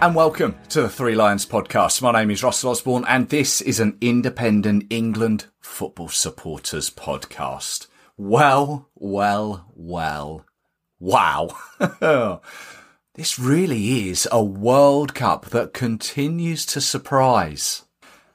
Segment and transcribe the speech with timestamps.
[0.00, 2.00] And welcome to the Three Lions podcast.
[2.02, 7.88] My name is Russell Osborne and this is an independent England football supporters podcast.
[8.16, 10.46] Well, well, well,
[11.00, 11.48] wow.
[13.14, 17.82] this really is a World Cup that continues to surprise.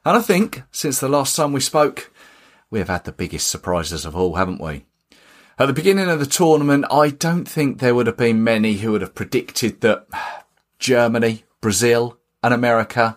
[0.04, 2.12] And I think since the last time we spoke,
[2.68, 4.84] we have had the biggest surprises of all, haven't we?
[5.58, 8.92] At the beginning of the tournament, I don't think there would have been many who
[8.92, 10.06] would have predicted that
[10.78, 13.16] Germany, Brazil, and America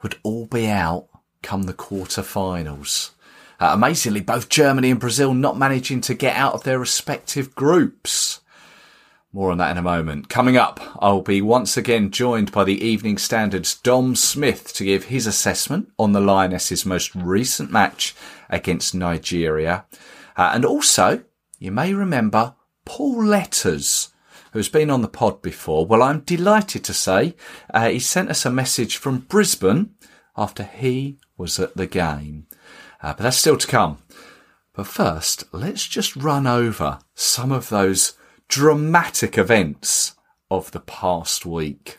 [0.00, 1.08] would all be out
[1.42, 3.10] come the quarter-finals.
[3.60, 8.40] Uh, amazingly, both Germany and Brazil not managing to get out of their respective groups.
[9.30, 10.30] More on that in a moment.
[10.30, 15.04] Coming up, I'll be once again joined by the Evening Standard's Dom Smith to give
[15.04, 18.14] his assessment on the Lionesses' most recent match
[18.48, 19.84] against Nigeria.
[20.34, 21.24] Uh, and also,
[21.58, 22.54] you may remember
[22.86, 24.11] Paul Letters,
[24.52, 25.84] who's been on the pod before.
[25.86, 27.34] Well, I'm delighted to say
[27.72, 29.94] uh, he sent us a message from Brisbane
[30.36, 32.46] after he was at the game.
[33.02, 33.98] Uh, but that's still to come.
[34.74, 38.14] But first, let's just run over some of those
[38.48, 40.14] dramatic events
[40.50, 41.98] of the past week.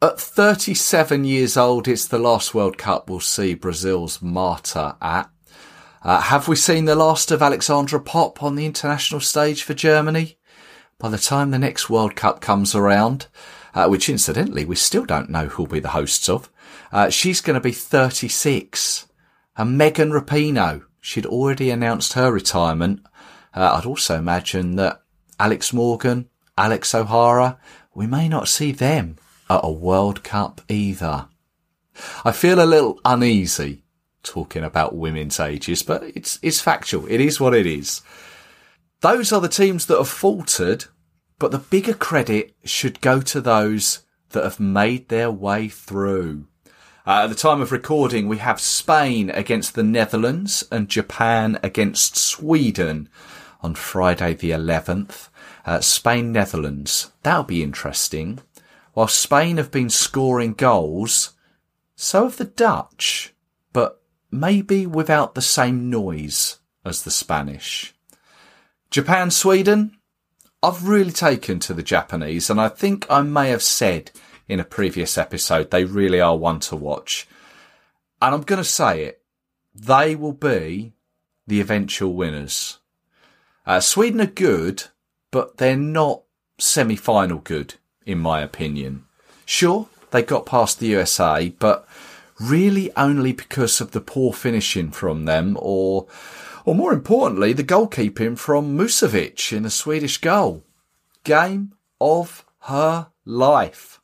[0.00, 5.30] At 37 years old, it's the last World Cup we'll see Brazil's Marta at.
[6.02, 10.38] Uh, have we seen the last of Alexandra Popp on the international stage for Germany?
[11.02, 13.26] By the time the next World Cup comes around,
[13.74, 16.48] uh, which incidentally we still don't know who'll be the hosts of,
[16.92, 19.08] uh, she's going to be 36.
[19.56, 23.04] And Megan Rapinoe, she'd already announced her retirement.
[23.52, 25.02] Uh, I'd also imagine that
[25.40, 27.58] Alex Morgan, Alex O'Hara,
[27.96, 29.16] we may not see them
[29.50, 31.26] at a World Cup either.
[32.24, 33.82] I feel a little uneasy
[34.22, 37.06] talking about women's ages, but it's, it's factual.
[37.08, 38.02] It is what it is.
[39.02, 40.84] Those are the teams that have faltered,
[41.42, 46.46] but the bigger credit should go to those that have made their way through.
[47.04, 52.16] Uh, at the time of recording, we have Spain against the Netherlands and Japan against
[52.16, 53.08] Sweden
[53.60, 55.30] on Friday the 11th.
[55.66, 57.10] Uh, Spain, Netherlands.
[57.24, 58.38] That'll be interesting.
[58.92, 61.32] While Spain have been scoring goals,
[61.96, 63.34] so have the Dutch,
[63.72, 64.00] but
[64.30, 67.94] maybe without the same noise as the Spanish.
[68.92, 69.98] Japan, Sweden.
[70.62, 74.12] I've really taken to the Japanese, and I think I may have said
[74.48, 77.26] in a previous episode, they really are one to watch.
[78.20, 79.22] And I'm going to say it.
[79.74, 80.92] They will be
[81.46, 82.78] the eventual winners.
[83.66, 84.84] Uh, Sweden are good,
[85.32, 86.22] but they're not
[86.58, 87.74] semi-final good,
[88.06, 89.04] in my opinion.
[89.44, 91.88] Sure, they got past the USA, but
[92.38, 96.06] really only because of the poor finishing from them or,
[96.64, 100.64] or more importantly, the goalkeeping from Musovic in a Swedish goal.
[101.24, 104.00] Game of her life.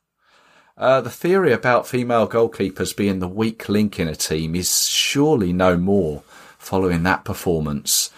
[0.77, 5.51] Uh, the theory about female goalkeepers being the weak link in a team is surely
[5.51, 6.23] no more
[6.57, 8.11] following that performance.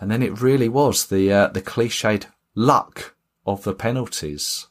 [0.00, 2.26] And then it really was the uh, the cliched
[2.56, 3.14] luck
[3.46, 4.66] of the penalties.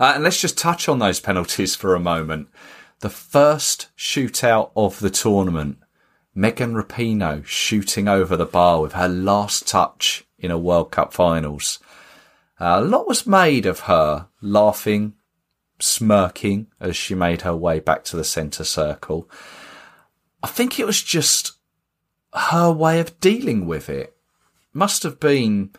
[0.00, 2.48] Uh, and let's just touch on those penalties for a moment.
[3.00, 5.78] The first shootout of the tournament,
[6.38, 11.78] Megan Rapinoe shooting over the bar with her last touch in a World Cup finals.
[12.60, 15.14] Uh, a lot was made of her laughing,
[15.78, 19.30] smirking as she made her way back to the centre circle.
[20.42, 21.52] I think it was just
[22.34, 24.14] her way of dealing with it.
[24.74, 25.70] Must have been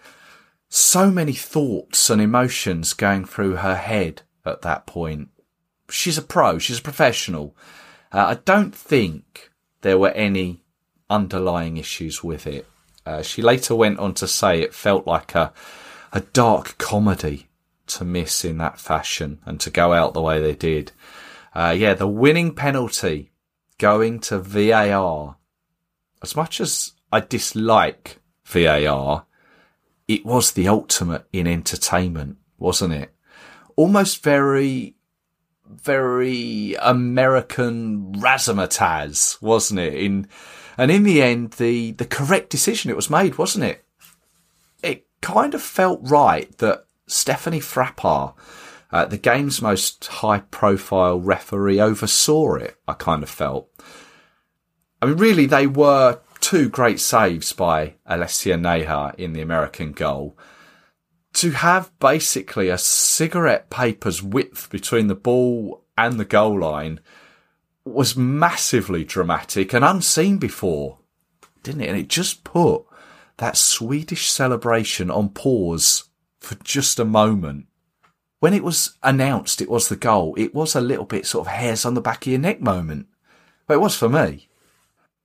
[0.69, 5.29] so many thoughts and emotions going through her head at that point.
[5.91, 7.55] She's a pro, she's a professional.
[8.11, 9.51] Uh, I don't think
[9.87, 10.61] there were any
[11.09, 12.67] underlying issues with it.
[13.05, 15.53] Uh, she later went on to say it felt like a,
[16.11, 17.47] a dark comedy
[17.87, 20.91] to miss in that fashion and to go out the way they did.
[21.55, 23.31] Uh, yeah, the winning penalty
[23.77, 25.37] going to VAR.
[26.21, 29.25] As much as I dislike VAR,
[30.09, 33.13] it was the ultimate in entertainment, wasn't it?
[33.77, 34.96] Almost very,
[35.69, 39.93] very American razzmatazz, wasn't it?
[39.93, 40.27] In,
[40.77, 43.83] and in the end, the, the correct decision it was made, wasn't it?
[44.83, 48.35] It kind of felt right that Stephanie Frappart,
[48.91, 53.69] uh, the game's most high profile referee, oversaw it, I kind of felt.
[55.01, 60.37] I mean, really, they were two great saves by Alyssa Naeher in the American goal.
[61.37, 66.99] To have basically a cigarette paper's width between the ball and the goal line
[67.85, 70.97] was massively dramatic and unseen before,
[71.61, 71.89] didn't it?
[71.89, 72.85] And it just put
[73.37, 76.05] that Swedish celebration on pause
[76.39, 77.67] for just a moment.
[78.39, 81.53] When it was announced it was the goal, it was a little bit sort of
[81.53, 83.09] hairs on the back of your neck moment.
[83.67, 84.49] But it was for me.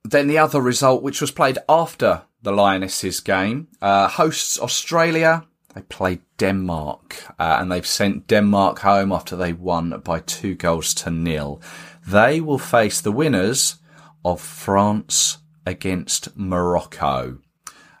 [0.03, 5.47] Then the other result, which was played after the Lionesses game, uh, hosts Australia.
[5.73, 10.93] They played Denmark, uh, and they've sent Denmark home after they won by two goals
[10.95, 11.61] to nil.
[12.07, 13.77] They will face the winners
[14.23, 17.39] of France against Morocco.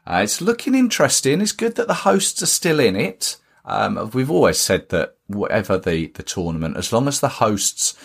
[0.05, 1.41] Uh, it's looking interesting.
[1.41, 3.37] It's good that the hosts are still in it.
[3.65, 7.95] Um, we've always said that whatever the, the tournament, as long as the hosts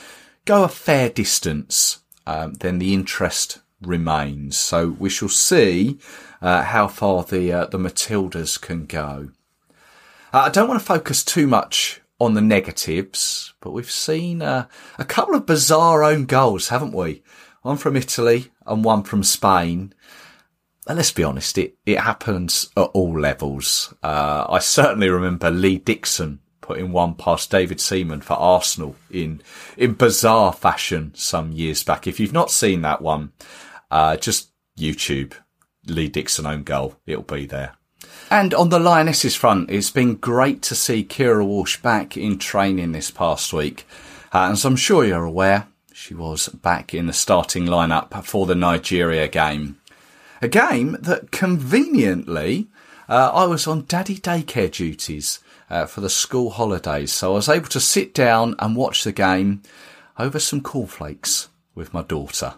[0.45, 4.57] go a fair distance, um, then the interest remains.
[4.57, 5.99] So we shall see
[6.41, 9.31] uh, how far the uh, the Matildas can go.
[10.33, 14.67] Uh, I don't want to focus too much on the negatives, but we've seen uh,
[14.99, 17.23] a couple of bizarre own goals, haven't we?
[17.63, 19.95] One from Italy and one from Spain.
[20.87, 23.95] And let's be honest, it, it happens at all levels.
[24.03, 29.41] Uh, I certainly remember Lee Dixon putting one past David Seaman for Arsenal in
[29.79, 32.07] in bizarre fashion some years back.
[32.07, 33.33] If you've not seen that one,
[33.91, 35.33] uh, just YouTube
[35.87, 36.97] Lee Dixon own goal.
[37.07, 37.78] It'll be there.
[38.31, 42.93] And on the Lionesses front, it's been great to see Keira Walsh back in training
[42.93, 43.87] this past week.
[44.35, 48.55] Uh, as I'm sure you're aware, she was back in the starting lineup for the
[48.55, 49.79] Nigeria game.
[50.43, 52.69] A game that conveniently,
[53.09, 55.41] uh, I was on daddy daycare duties
[55.71, 59.13] uh, for the school holidays, so I was able to sit down and watch the
[59.13, 59.63] game
[60.19, 62.57] over some cornflakes with my daughter.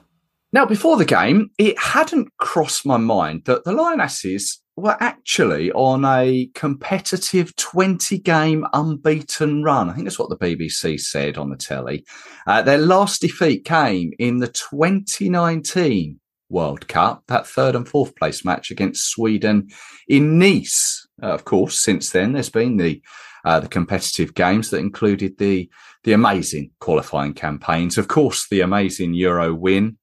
[0.52, 6.04] Now, before the game, it hadn't crossed my mind that the Lionesses were actually on
[6.04, 9.88] a competitive 20 game unbeaten run.
[9.88, 12.04] I think that's what the BBC said on the telly.
[12.46, 18.44] Uh, their last defeat came in the 2019 World Cup, that third and fourth place
[18.44, 19.68] match against Sweden
[20.08, 21.06] in Nice.
[21.22, 23.00] Uh, of course, since then, there's been the
[23.44, 25.70] uh, the competitive games that included the
[26.04, 27.96] the amazing qualifying campaigns.
[27.98, 29.98] Of course, the amazing Euro win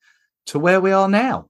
[0.48, 1.50] to where we are now.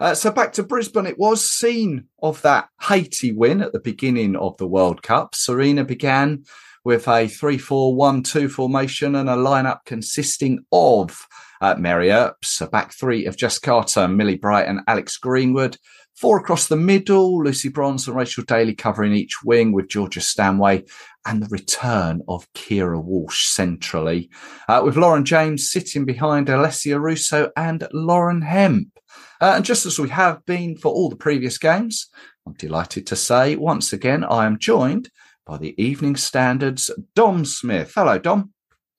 [0.00, 4.36] Uh, so back to Brisbane, it was seen of that Haiti win at the beginning
[4.36, 5.32] of the World Cup.
[5.34, 6.44] Sarina began
[6.84, 11.26] with a 3-4-1-2 formation and a lineup consisting of
[11.60, 15.76] uh, Mary Earps, a back three of Jess Carter, Millie Bright and Alex Greenwood,
[16.18, 20.84] four across the middle, Lucy Bronze and Rachel Daly covering each wing with Georgia Stanway
[21.24, 24.28] and the return of Keira Walsh centrally,
[24.68, 28.98] uh, with Lauren James sitting behind Alessia Russo and Lauren Hemp.
[29.40, 32.08] Uh, and just as we have been for all the previous games,
[32.44, 35.10] I'm delighted to say once again I am joined
[35.46, 37.92] by the Evening Standards Dom Smith.
[37.94, 38.52] Hello, Dom.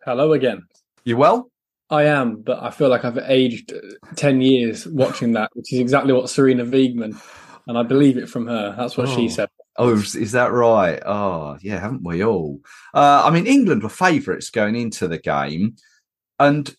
[0.06, 0.68] Hello again.
[1.04, 1.52] You well?
[1.90, 3.74] I am, but I feel like I've aged
[4.16, 7.20] 10 years watching that, which is exactly what Sarina Wiegman,
[7.68, 8.76] and I believe it from her.
[8.78, 9.16] That's what oh.
[9.16, 9.50] she said.
[9.78, 11.02] Oh, is that right?
[11.06, 12.60] Oh, yeah, haven't we all?
[12.94, 15.76] Uh, I mean, England were favourites going into the game,
[16.38, 16.76] and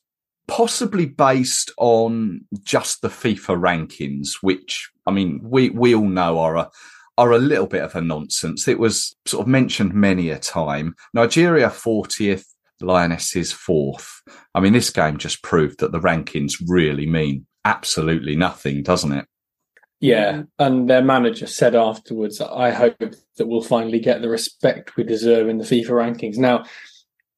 [0.46, 6.56] possibly based on just the FIFA rankings, which I mean, we we all know are
[6.56, 6.70] a
[7.16, 8.68] are a little bit of a nonsense.
[8.68, 10.94] It was sort of mentioned many a time.
[11.14, 12.46] Nigeria fortieth,
[12.82, 14.22] Lionesses fourth.
[14.54, 19.26] I mean, this game just proved that the rankings really mean absolutely nothing, doesn't it?
[20.00, 25.04] Yeah, and their manager said afterwards, "I hope that we'll finally get the respect we
[25.04, 26.64] deserve in the FIFA rankings." Now,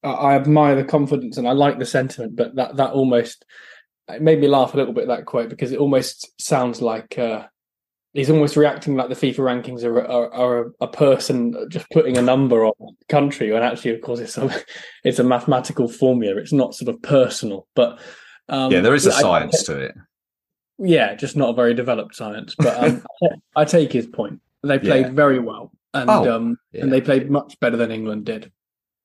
[0.03, 3.45] I admire the confidence and I like the sentiment, but that that almost
[4.09, 7.47] it made me laugh a little bit that quote because it almost sounds like uh,
[8.13, 12.21] he's almost reacting like the FIFA rankings are, are, are a, person just putting a
[12.21, 14.63] number on the country, when actually, of course, it's a
[15.03, 16.39] it's a mathematical formula.
[16.39, 17.99] It's not sort of personal, but
[18.49, 19.95] um, yeah, there is a science I, to it
[20.79, 22.55] yeah, just not a very developed science.
[22.57, 23.05] But um,
[23.55, 24.41] I take his point.
[24.63, 25.11] They played yeah.
[25.11, 26.83] very well, and oh, um, yeah.
[26.83, 28.51] and they played much better than England did.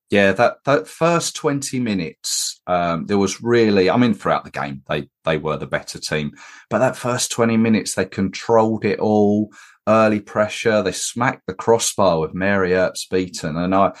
[0.09, 3.89] Yeah, that that first twenty minutes, um, there was really.
[3.91, 6.31] I mean, throughout the game, they they were the better team,
[6.69, 9.51] but that first twenty minutes, they controlled it all.
[9.87, 13.93] Early pressure, they smacked the crossbar with Mary Earps beaten, and I.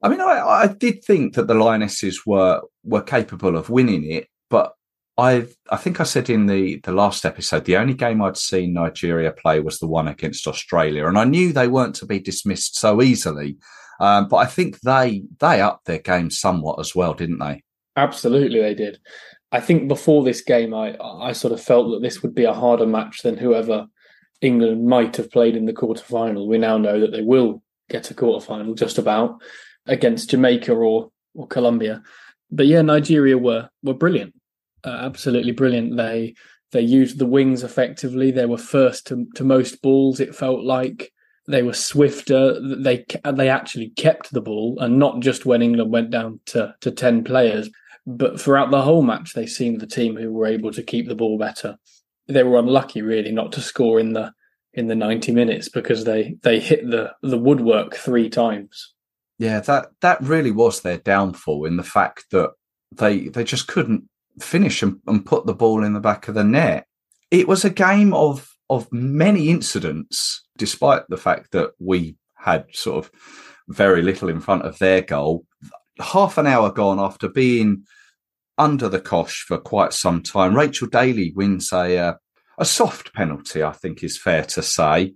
[0.00, 4.28] I mean, I, I did think that the Lionesses were were capable of winning it,
[4.48, 4.74] but
[5.18, 8.72] I I think I said in the the last episode the only game I'd seen
[8.72, 12.78] Nigeria play was the one against Australia, and I knew they weren't to be dismissed
[12.78, 13.58] so easily.
[14.00, 17.64] Um, but I think they they upped their game somewhat as well, didn't they?
[17.96, 19.00] Absolutely, they did.
[19.50, 22.54] I think before this game, I I sort of felt that this would be a
[22.54, 23.86] harder match than whoever
[24.40, 26.46] England might have played in the quarterfinal.
[26.46, 27.60] We now know that they will
[27.90, 29.42] get a quarterfinal just about
[29.86, 32.02] against Jamaica or or Colombia.
[32.52, 34.34] But yeah, Nigeria were were brilliant,
[34.84, 35.96] uh, absolutely brilliant.
[35.96, 36.34] They
[36.72, 38.30] they used the wings effectively.
[38.30, 40.20] They were first to, to most balls.
[40.20, 41.12] It felt like
[41.46, 42.60] they were swifter.
[42.60, 46.90] They they actually kept the ball, and not just when England went down to to
[46.90, 47.70] ten players,
[48.06, 51.14] but throughout the whole match, they seemed the team who were able to keep the
[51.14, 51.76] ball better.
[52.26, 54.32] They were unlucky, really, not to score in the
[54.74, 58.94] in the ninety minutes because they they hit the the woodwork three times.
[59.38, 62.50] Yeah, that that really was their downfall in the fact that
[62.92, 64.04] they they just couldn't
[64.42, 66.86] finish and, and put the ball in the back of the net.
[67.30, 73.04] It was a game of of many incidents, despite the fact that we had sort
[73.04, 73.10] of
[73.68, 75.46] very little in front of their goal.
[76.00, 77.84] Half an hour gone after being
[78.58, 82.14] under the cosh for quite some time, Rachel Daly wins a uh,
[82.58, 85.14] a soft penalty, I think is fair to say,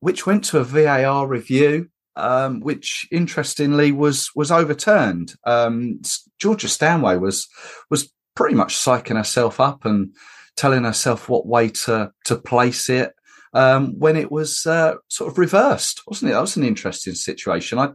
[0.00, 5.34] which went to a VAR review, um, which interestingly was was overturned.
[5.44, 6.00] Um,
[6.38, 7.48] Georgia Stanway was
[7.90, 10.14] was pretty much psyching herself up and
[10.56, 13.12] telling herself what way to to place it
[13.52, 16.34] um, when it was uh, sort of reversed, wasn't it?
[16.34, 17.78] That was an interesting situation.
[17.78, 17.90] I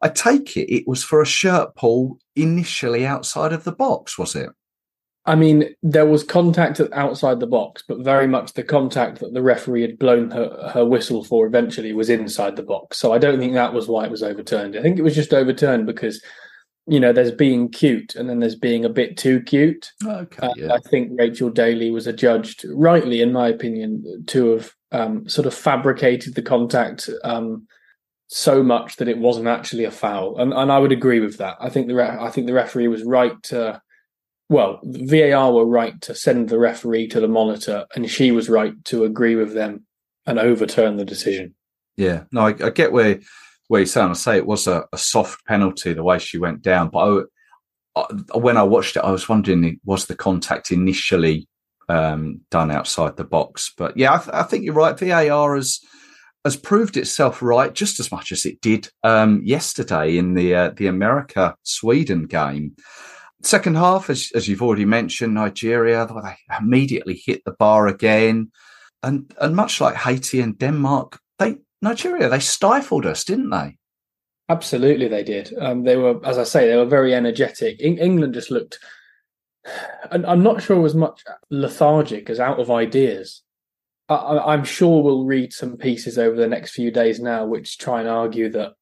[0.00, 4.34] I take it it was for a shirt pull initially outside of the box, was
[4.34, 4.50] it?
[5.26, 9.40] I mean, there was contact outside the box, but very much the contact that the
[9.40, 12.98] referee had blown her, her whistle for eventually was inside the box.
[12.98, 14.76] So I don't think that was why it was overturned.
[14.76, 16.22] I think it was just overturned because
[16.86, 19.92] you know, there's being cute and then there's being a bit too cute.
[20.04, 20.72] Okay, uh, yeah.
[20.72, 25.54] I think Rachel Daly was adjudged rightly, in my opinion, to have um, sort of
[25.54, 27.66] fabricated the contact um,
[28.26, 31.56] so much that it wasn't actually a foul, and, and I would agree with that.
[31.60, 33.80] I think the re- I think the referee was right to,
[34.48, 38.72] well, VAR were right to send the referee to the monitor, and she was right
[38.86, 39.86] to agree with them
[40.26, 41.54] and overturn the decision.
[41.96, 43.20] Yeah, no, I, I get where
[43.68, 46.62] where you're saying, I say it was a, a, soft penalty the way she went
[46.62, 47.26] down, but
[47.96, 48.00] I,
[48.34, 51.48] I, when I watched it, I was wondering was the contact initially
[51.88, 53.72] um, done outside the box?
[53.76, 54.98] But yeah, I, th- I, think you're right.
[54.98, 55.80] VAR has
[56.44, 60.70] has proved itself right just as much as it did um, yesterday in the uh,
[60.76, 62.76] the America Sweden game.
[63.42, 68.50] Second half, as, as you've already mentioned, Nigeria they immediately hit the bar again,
[69.02, 71.18] and and much like Haiti and Denmark,
[71.84, 73.76] Nigeria, they stifled us, didn't they?
[74.48, 75.54] Absolutely, they did.
[75.58, 77.80] Um, they were, as I say, they were very energetic.
[77.80, 78.78] In- England just looked,
[80.10, 83.42] and I'm not sure as much lethargic as out of ideas.
[84.08, 88.00] I- am sure we'll read some pieces over the next few days now, which try
[88.00, 88.72] and argue that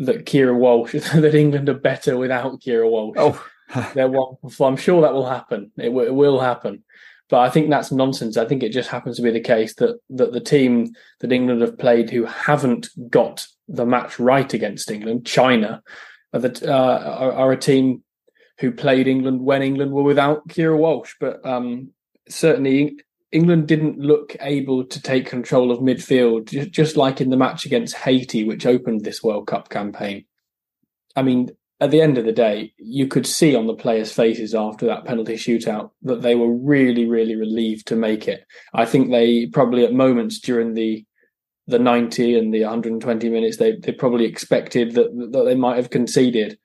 [0.00, 3.16] that Keira Walsh, that England are better without Keira Walsh.
[3.20, 3.46] Oh,
[3.94, 4.66] they're wonderful.
[4.66, 5.70] I'm sure that will happen.
[5.78, 6.82] It, w- it will happen.
[7.28, 8.36] But I think that's nonsense.
[8.36, 11.62] I think it just happens to be the case that that the team that England
[11.62, 15.82] have played who haven't got the match right against England, China,
[16.34, 18.02] are, the, uh, are, are, a team
[18.58, 21.14] who played England when England were without Keira Walsh.
[21.18, 21.90] But um,
[22.28, 22.96] certainly
[23.30, 27.94] England didn't look able to take control of midfield, just like in the match against
[27.94, 30.26] Haiti, which opened this World Cup campaign.
[31.16, 31.50] I mean,
[31.82, 35.04] at the end of the day, you could see on the players' faces after that
[35.04, 38.46] penalty shootout that they were really, really relieved to make it.
[38.72, 41.04] I think they probably at moments during the
[41.66, 45.90] the 90 and the 120 minutes, they they probably expected that that they might have
[45.90, 46.56] conceded,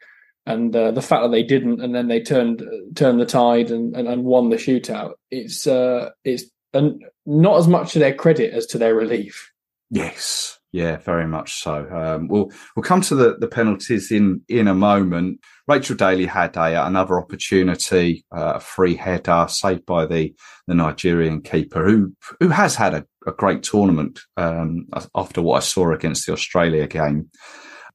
[0.46, 2.62] and uh, the fact that they didn't, and then they turned
[2.96, 5.14] turned the tide and, and, and won the shootout.
[5.32, 6.44] It's uh, it's
[6.74, 9.52] and not as much to their credit as to their relief.
[9.90, 11.90] Yes, yeah, very much so.
[11.90, 15.40] Um, we'll we'll come to the, the penalties in in a moment.
[15.68, 20.36] Rachel Daly had a, another opportunity, uh, a free header saved by the
[20.68, 25.60] the Nigerian keeper, who who has had a, a great tournament um, after what I
[25.62, 27.32] saw against the Australia game.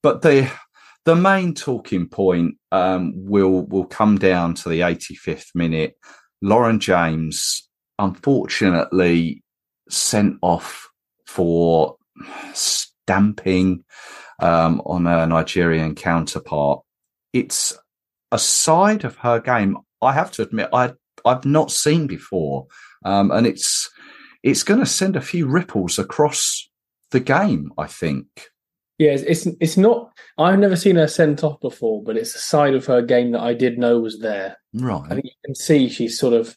[0.02, 0.50] But the
[1.04, 5.94] the main talking point um, will will come down to the 85th minute.
[6.40, 7.68] Lauren James,
[8.00, 9.44] unfortunately,
[9.88, 10.88] sent off
[11.26, 11.96] for
[12.54, 13.84] stamping
[14.40, 16.80] um, on a Nigerian counterpart.
[17.32, 17.76] It's
[18.30, 20.92] a side of her game I have to admit I
[21.24, 22.66] I've not seen before,
[23.04, 23.88] um, and it's
[24.42, 26.68] it's going to send a few ripples across
[27.10, 27.72] the game.
[27.78, 28.26] I think.
[28.98, 30.10] Yeah, it's it's not.
[30.36, 33.40] I've never seen her sent off before, but it's a side of her game that
[33.40, 34.56] I did know was there.
[34.74, 35.04] Right.
[35.06, 36.56] I think you can see she's sort of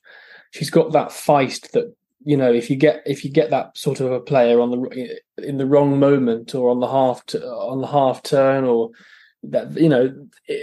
[0.52, 1.94] she's got that feist that
[2.26, 5.20] you know if you get if you get that sort of a player on the
[5.38, 8.90] in the wrong moment or on the half t- on the half turn or
[9.52, 10.14] that you know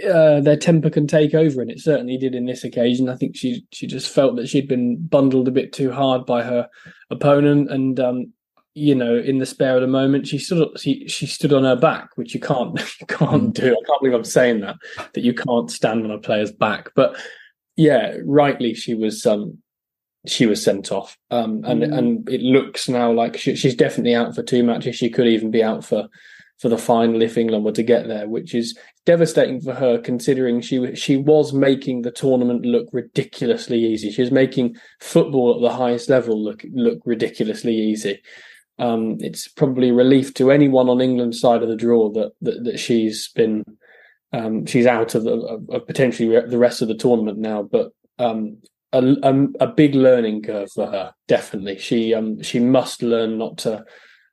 [0.09, 3.09] uh, their temper can take over, and it certainly did in this occasion.
[3.09, 6.43] I think she she just felt that she'd been bundled a bit too hard by
[6.43, 6.69] her
[7.09, 8.33] opponent, and um,
[8.73, 11.63] you know, in the spare of the moment, she stood up, she she stood on
[11.63, 13.53] her back, which you can't you can't mm.
[13.53, 13.71] do.
[13.71, 14.77] I can't believe I'm saying that
[15.13, 17.15] that you can't stand on a player's back, but
[17.75, 19.57] yeah, rightly she was um
[20.25, 21.97] she was sent off, um, and mm.
[21.97, 24.95] and it looks now like she, she's definitely out for two matches.
[24.95, 26.07] She could even be out for
[26.59, 30.61] for the final if England were to get there, which is devastating for her considering
[30.61, 34.11] she she was making the tournament look ridiculously easy.
[34.11, 38.21] She was making football at the highest level look look ridiculously easy.
[38.79, 42.79] Um, it's probably relief to anyone on England's side of the draw that that, that
[42.79, 43.63] she's been
[44.31, 45.33] um, she's out of, the,
[45.69, 47.61] of, potentially the rest of the tournament now.
[47.61, 48.57] But um,
[48.93, 51.13] a, a, a, big learning curve for her.
[51.27, 53.83] Definitely, she um, she must learn not to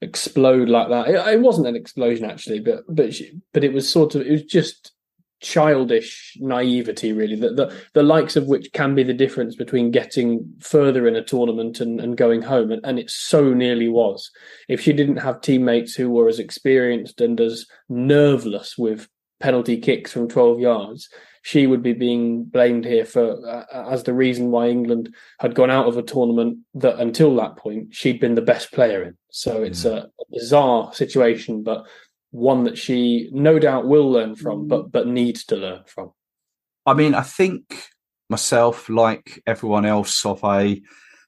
[0.01, 1.09] explode like that.
[1.09, 4.31] It, it wasn't an explosion actually, but but she, but it was sort of it
[4.31, 4.93] was just
[5.41, 10.55] childish naivety really the, the the likes of which can be the difference between getting
[10.61, 14.31] further in a tournament and, and going home and, and it so nearly was
[14.69, 19.09] if she didn't have teammates who were as experienced and as nerveless with
[19.41, 21.09] penalty kicks from 12 yards
[21.43, 25.71] she would be being blamed here for uh, as the reason why England had gone
[25.71, 29.17] out of a tournament that until that point she'd been the best player in.
[29.31, 29.93] So it's mm.
[29.93, 31.87] a, a bizarre situation, but
[32.31, 36.13] one that she no doubt will learn from, but but needs to learn from.
[36.87, 37.85] I mean, I think
[38.29, 40.81] myself, like everyone else of a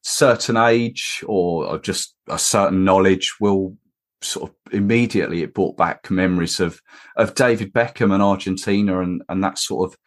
[0.03, 3.77] certain age or just a certain knowledge, will
[4.21, 6.81] sort of immediately it brought back memories of
[7.17, 9.99] of David Beckham and Argentina and and that sort of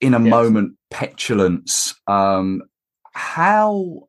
[0.00, 0.30] in a yes.
[0.30, 1.94] moment petulance.
[2.06, 2.62] Um,
[3.12, 4.08] how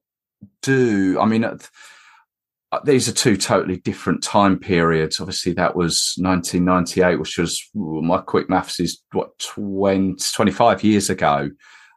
[0.62, 1.44] do I mean?
[1.44, 5.20] Uh, these are two totally different time periods.
[5.20, 11.50] Obviously, that was 1998, which was my quick maths is what 20, 25 years ago.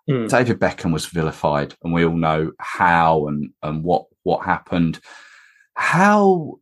[0.09, 0.29] Mm.
[0.29, 5.01] David Beckham was vilified, and we all know how and and what what happened.
[5.75, 6.59] How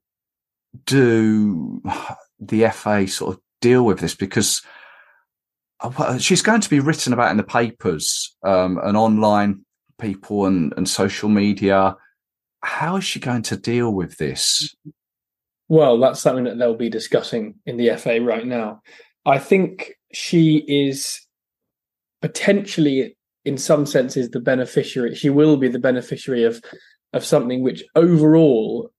[0.84, 1.82] do
[2.40, 4.14] the FA sort of deal with this?
[4.14, 4.62] Because
[6.18, 9.64] she's going to be written about in the papers um, and online
[10.00, 11.96] people and, and social media.
[12.62, 14.74] How is she going to deal with this?
[15.68, 18.80] Well, that's something that they'll be discussing in the FA right now.
[19.26, 21.20] I think she is
[22.22, 25.14] potentially, in some senses, the beneficiary.
[25.14, 26.62] She will be the beneficiary of
[27.14, 28.90] of something which overall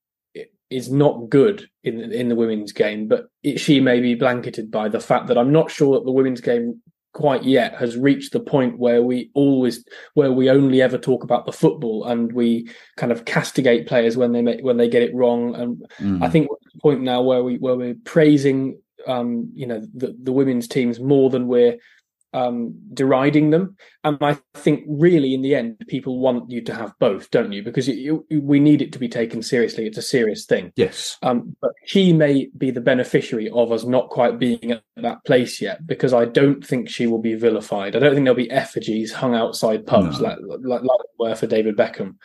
[0.69, 4.89] is not good in in the women's game, but it, she may be blanketed by
[4.89, 6.81] the fact that I'm not sure that the women's game
[7.13, 11.45] quite yet has reached the point where we always where we only ever talk about
[11.45, 15.13] the football and we kind of castigate players when they make when they get it
[15.15, 16.23] wrong and mm.
[16.23, 19.81] I think we're at the point now where we where we're praising um you know
[19.95, 21.77] the the women's teams more than we're
[22.33, 23.75] um, deriding them.
[24.03, 27.63] And I think really in the end, people want you to have both, don't you?
[27.63, 29.87] Because you, you, we need it to be taken seriously.
[29.87, 30.71] It's a serious thing.
[30.75, 31.17] Yes.
[31.21, 35.61] Um, but she may be the beneficiary of us not quite being at that place
[35.61, 37.95] yet, because I don't think she will be vilified.
[37.95, 40.29] I don't think there'll be effigies hung outside pubs no.
[40.29, 42.15] like, like, like were for David Beckham.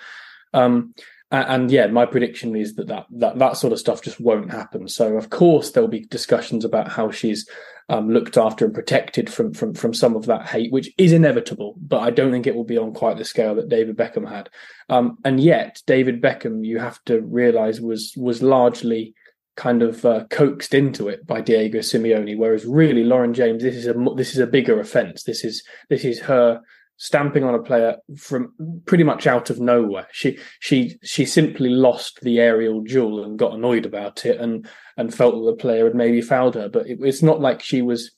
[0.52, 0.94] Um,
[1.30, 4.88] and yeah, my prediction is that, that that that sort of stuff just won't happen.
[4.88, 7.48] So of course there'll be discussions about how she's
[7.88, 11.74] um, looked after and protected from from from some of that hate, which is inevitable.
[11.78, 14.48] But I don't think it will be on quite the scale that David Beckham had.
[14.88, 19.14] Um, and yet, David Beckham, you have to realise, was was largely
[19.56, 22.36] kind of uh, coaxed into it by Diego Simeone.
[22.38, 25.24] Whereas really, Lauren James, this is a this is a bigger offence.
[25.24, 26.60] This is this is her
[26.96, 28.52] stamping on a player from
[28.86, 30.06] pretty much out of nowhere.
[30.12, 35.14] She she she simply lost the aerial duel and got annoyed about it and and
[35.14, 36.68] felt that the player had maybe fouled her.
[36.68, 38.12] But it, it's not like she was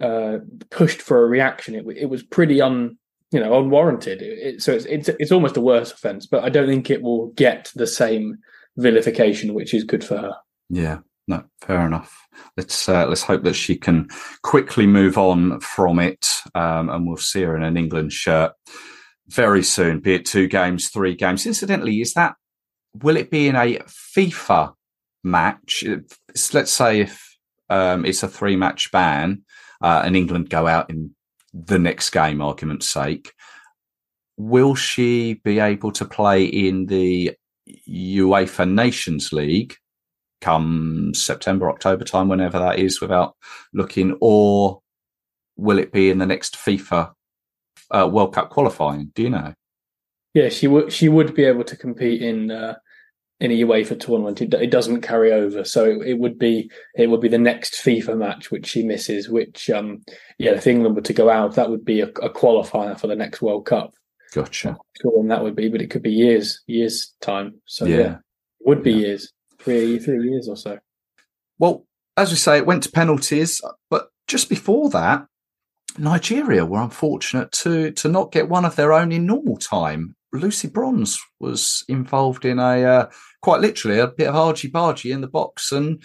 [0.00, 0.38] uh,
[0.70, 1.74] pushed for a reaction.
[1.74, 2.96] It, it was pretty un
[3.30, 4.22] you know unwarranted.
[4.22, 6.26] It, so it's it's it's almost a worse offence.
[6.26, 8.38] But I don't think it will get the same
[8.76, 10.34] vilification, which is good for her.
[10.70, 12.26] Yeah, no, fair enough.
[12.56, 14.08] Let's uh, let's hope that she can
[14.42, 18.52] quickly move on from it, um, and we'll see her in an England shirt
[19.28, 20.00] very soon.
[20.00, 21.46] Be it two games, three games.
[21.46, 22.34] Incidentally, is that
[22.94, 23.78] will it be in a
[24.16, 24.74] FIFA
[25.22, 25.84] match?
[26.52, 27.36] Let's say if
[27.70, 29.42] um, it's a three match ban,
[29.80, 31.14] uh, and England go out in
[31.54, 33.32] the next game, argument's sake.
[34.36, 37.32] Will she be able to play in the
[37.88, 39.76] UEFA Nations League
[40.44, 43.36] come September, October time, whenever that is, without
[43.72, 44.80] looking, or
[45.56, 47.12] will it be in the next FIFA
[47.90, 49.12] uh, World Cup qualifying?
[49.14, 49.54] Do you know?
[50.34, 50.92] Yeah, she would.
[50.92, 52.74] She would be able to compete in uh,
[53.40, 55.64] in a UEFA tournament, it, it doesn't carry over.
[55.64, 59.28] So it, it, would be it would be the next FIFA match which she misses.
[59.28, 60.02] Which um,
[60.38, 63.16] yeah, if England were to go out, that would be a, a qualifier for the
[63.16, 63.92] next World Cup.
[64.32, 64.76] Gotcha.
[65.00, 67.60] Sure, when that would be, but it could be years, years time.
[67.66, 68.16] So yeah, yeah
[68.64, 69.06] would be yeah.
[69.06, 69.32] years,
[69.64, 70.78] three three years or so.
[71.58, 75.26] Well, as we say, it went to penalties, but just before that,
[75.98, 80.16] Nigeria were unfortunate to to not get one of their own in normal time.
[80.32, 85.20] Lucy Bronze was involved in a uh, quite literally a bit of argy bargy in
[85.20, 86.02] the box, and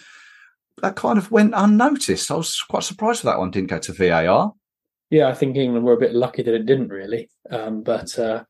[0.82, 2.32] that kind of went unnoticed.
[2.32, 4.54] I was quite surprised that one didn't go to VAR.
[5.10, 8.44] Yeah, I think England were a bit lucky that it didn't really, um, but uh,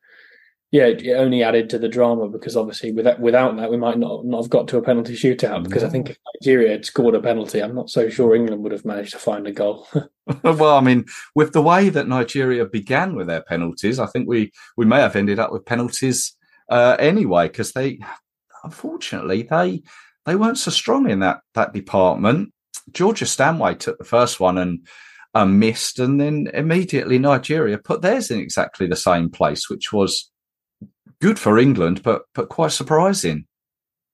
[0.72, 4.24] yeah, it only added to the drama because obviously without without that we might not
[4.26, 7.22] not have got to a penalty shootout because I think if Nigeria had scored a
[7.22, 9.88] penalty, I'm not so sure England would have managed to find a goal.
[10.44, 14.52] well, I mean, with the way that Nigeria began with their penalties, I think we
[14.78, 16.36] we may have ended up with penalties
[16.70, 18.00] uh, anyway because they
[18.64, 19.82] unfortunately they
[20.28, 22.54] they weren't so strong in that that department.
[22.92, 24.86] Georgia Stanway took the first one and
[25.34, 30.30] and missed, and then immediately Nigeria put theirs in exactly the same place, which was
[31.22, 33.46] good for England, but but quite surprising.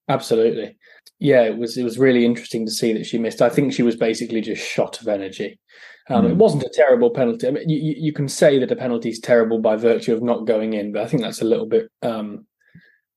[0.08, 0.78] Absolutely,
[1.20, 1.44] yeah.
[1.44, 3.42] It was it was really interesting to see that she missed.
[3.42, 5.60] I think she was basically just shot of energy.
[6.10, 6.30] Um, mm.
[6.30, 6.40] It hmm.
[6.40, 7.48] wasn't a terrible penalty.
[7.48, 10.46] I mean, you, you can say that a penalty is terrible by virtue of not
[10.46, 12.46] going in, but I think that's a little bit um,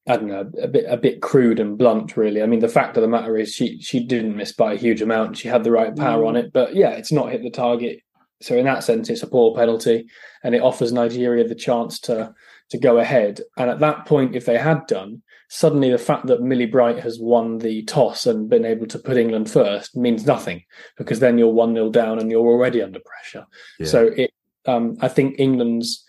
[0.08, 2.42] I don't know, a bit a bit crude and blunt, really.
[2.42, 5.02] I mean, the fact of the matter is she she didn't miss by a huge
[5.02, 5.36] amount.
[5.36, 6.28] She had the right power mm.
[6.28, 8.00] on it, but yeah, it's not hit the target.
[8.40, 10.06] So in that sense, it's a poor penalty,
[10.42, 12.32] and it offers Nigeria the chance to
[12.70, 13.40] to go ahead.
[13.56, 17.18] And at that point, if they had done, suddenly the fact that Millie Bright has
[17.18, 20.62] won the toss and been able to put England first means nothing
[20.96, 23.46] because then you're 1 0 down and you're already under pressure.
[23.78, 23.86] Yeah.
[23.86, 24.32] So it,
[24.66, 26.04] um, I think England's.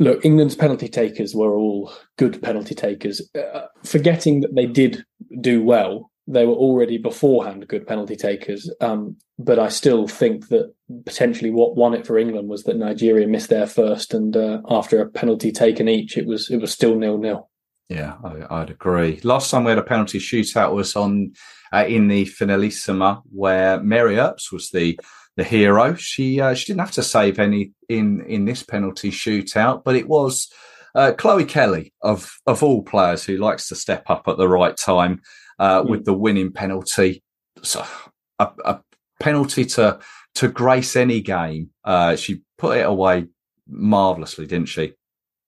[0.00, 3.20] Look, England's penalty takers were all good penalty takers.
[3.34, 5.04] Uh, forgetting that they did
[5.40, 8.70] do well, they were already beforehand good penalty takers.
[8.82, 10.74] Um, but I still think that
[11.06, 15.00] potentially what won it for England was that Nigeria missed their first, and uh, after
[15.00, 17.48] a penalty taken each, it was it was still nil nil.
[17.88, 19.18] Yeah, I, would agree.
[19.24, 21.32] Last time we had a penalty shootout was on
[21.72, 24.98] uh, in the Finalissima, where Mary Earps was the
[25.36, 25.94] the hero.
[25.94, 30.08] She uh, she didn't have to save any in in this penalty shootout, but it
[30.08, 30.52] was
[30.94, 34.76] uh, Chloe Kelly of of all players who likes to step up at the right
[34.76, 35.22] time
[35.58, 35.90] uh, mm.
[35.90, 37.22] with the winning penalty.
[37.62, 37.84] So
[38.38, 38.80] a, a,
[39.20, 39.98] penalty to
[40.36, 41.70] to grace any game.
[41.84, 43.26] Uh, she put it away
[43.66, 44.94] marvelously, didn't she?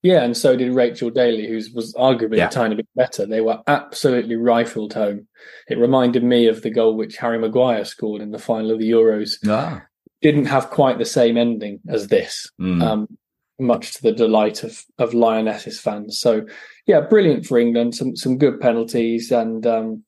[0.02, 2.48] Yeah, and so did Rachel Daly, who was arguably yeah.
[2.48, 3.26] a tiny bit better.
[3.26, 5.28] They were absolutely rifled home.
[5.68, 8.90] It reminded me of the goal which Harry Maguire scored in the final of the
[8.90, 9.36] Euros.
[9.46, 9.82] Ah.
[10.22, 12.82] Didn't have quite the same ending as this, mm.
[12.82, 13.08] um,
[13.60, 16.18] much to the delight of of Lionesses fans.
[16.18, 16.46] So,
[16.86, 17.94] yeah, brilliant for England.
[17.94, 20.04] Some some good penalties, and um,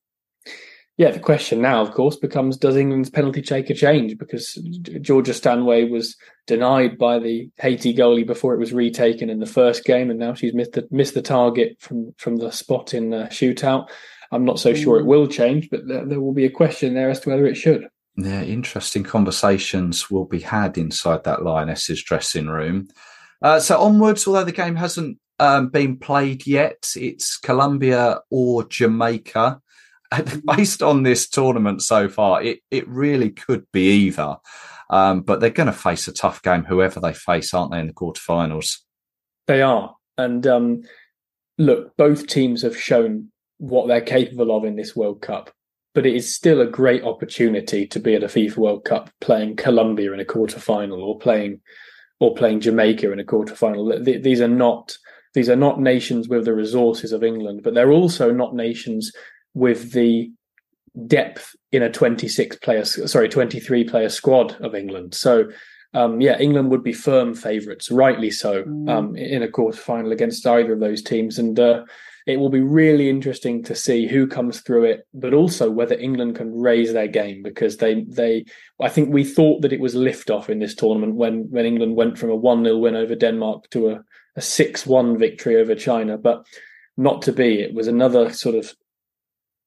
[0.99, 4.19] yeah, the question now, of course, becomes does England's penalty taker change?
[4.19, 4.55] Because
[5.01, 9.85] Georgia Stanway was denied by the Haiti goalie before it was retaken in the first
[9.85, 13.25] game, and now she's missed the, missed the target from, from the spot in the
[13.31, 13.89] shootout.
[14.33, 17.11] I'm not so sure it will change, but there, there will be a question there
[17.11, 17.89] as to whether it should.
[18.17, 22.89] Yeah, interesting conversations will be had inside that Lionesses dressing room.
[23.43, 29.61] Uh, so onwards, although the game hasn't um, been played yet, it's Colombia or Jamaica.
[30.45, 34.37] based on this tournament so far, it, it really could be either.
[34.91, 37.87] Um, but they're going to face a tough game, whoever they face, aren't they, in
[37.87, 38.79] the quarterfinals?
[39.47, 39.95] They are.
[40.19, 40.83] And um,
[41.59, 45.51] look, both teams have shown what they're capable of in this World Cup.
[45.95, 49.57] But it is still a great opportunity to be at a FIFA World Cup playing
[49.57, 51.61] Colombia in a quarterfinal or playing
[52.21, 54.23] or playing Jamaica in a quarterfinal.
[54.23, 54.97] These are not
[55.35, 59.13] these are not nations with the resources of England, but they're also not nations
[59.55, 60.31] with the
[61.07, 65.15] depth in a 26 player, sorry, 23 player squad of England.
[65.15, 65.49] So,
[65.95, 68.91] um, yeah, England would be firm favourites, rightly so, mm.
[68.91, 71.39] um, in a quarter final against either of those teams.
[71.39, 71.85] And uh,
[72.27, 76.37] it will be really interesting to see who comes through it, but also whether England
[76.37, 78.45] can raise their game because they, they,
[78.81, 82.19] I think we thought that it was liftoff in this tournament when, when England went
[82.19, 84.05] from a 1 0 win over Denmark to a,
[84.37, 86.17] a 6 1 victory over China.
[86.17, 86.47] But
[86.97, 87.61] not to be.
[87.61, 88.73] It was another sort of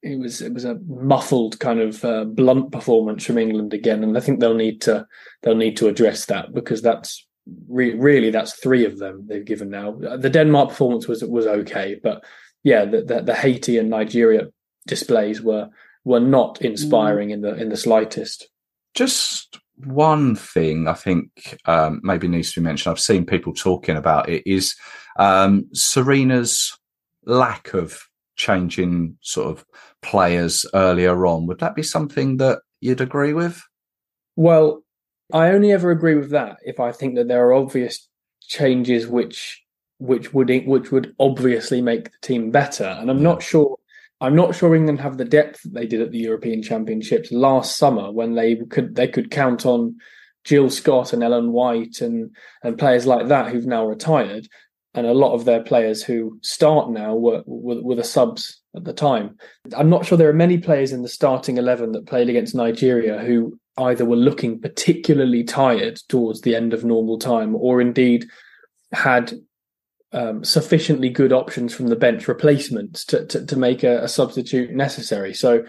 [0.03, 4.15] it was it was a muffled kind of uh, blunt performance from England again, and
[4.15, 5.07] I think they'll need to
[5.41, 7.25] they'll need to address that because that's
[7.67, 9.93] re- really that's three of them they've given now.
[9.93, 12.23] The Denmark performance was was okay, but
[12.65, 14.47] yeah, the, the, the Haiti and Nigeria
[14.87, 15.69] displays were
[16.03, 18.49] were not inspiring in the in the slightest.
[18.95, 22.91] Just one thing I think um, maybe needs to be mentioned.
[22.91, 24.75] I've seen people talking about it is
[25.17, 26.75] um, Sarina's
[27.25, 28.01] lack of
[28.35, 29.65] changing sort of
[30.01, 31.45] players earlier on.
[31.45, 33.61] Would that be something that you'd agree with?
[34.35, 34.83] Well,
[35.31, 38.07] I only ever agree with that if I think that there are obvious
[38.41, 39.64] changes which
[39.99, 42.97] which would which would obviously make the team better.
[42.99, 43.77] And I'm not sure
[44.21, 47.77] I'm not sure England have the depth that they did at the European Championships last
[47.77, 49.97] summer when they could they could count on
[50.43, 54.47] Jill Scott and Ellen White and and players like that who've now retired,
[54.93, 58.83] and a lot of their players who start now were were, were the subs at
[58.83, 59.37] the time.
[59.75, 63.19] I'm not sure there are many players in the starting eleven that played against Nigeria
[63.19, 68.25] who either were looking particularly tired towards the end of normal time, or indeed
[68.93, 69.33] had
[70.15, 74.71] um, sufficiently good options from the bench replacements to to, to make a, a substitute
[74.71, 75.33] necessary.
[75.33, 75.65] So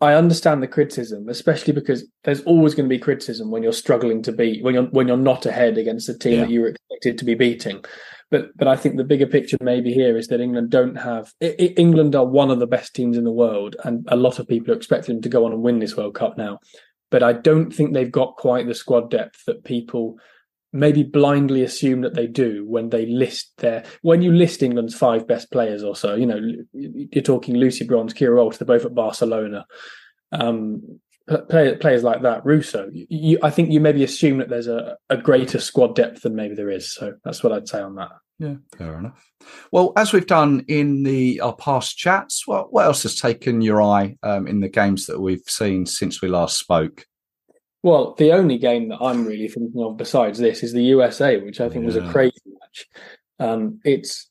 [0.00, 4.22] I understand the criticism, especially because there's always going to be criticism when you're struggling
[4.22, 6.40] to beat when you're when you're not ahead against a team yeah.
[6.42, 7.84] that you were expected to be beating.
[8.30, 12.14] But but I think the bigger picture maybe here is that England don't have England
[12.14, 14.76] are one of the best teams in the world, and a lot of people are
[14.76, 16.60] expecting them to go on and win this World Cup now.
[17.10, 20.18] But I don't think they've got quite the squad depth that people
[20.72, 25.26] maybe blindly assume that they do when they list their when you list England's five
[25.26, 26.14] best players or so.
[26.14, 26.40] You know,
[26.72, 29.66] you're talking Lucy Bronze, Keira Walsh, they're both at Barcelona.
[30.32, 31.00] Um,
[31.48, 32.88] play, players like that, Russo.
[32.92, 36.54] You, I think you maybe assume that there's a, a greater squad depth than maybe
[36.54, 36.92] there is.
[36.92, 38.10] So that's what I'd say on that.
[38.38, 39.24] Yeah, fair enough.
[39.72, 43.82] Well, as we've done in the our past chats, what what else has taken your
[43.82, 47.04] eye um, in the games that we've seen since we last spoke?
[47.82, 51.60] Well, the only game that I'm really thinking of besides this is the USA, which
[51.60, 51.86] I think yeah.
[51.86, 52.86] was a crazy match.
[53.38, 54.28] Um, it's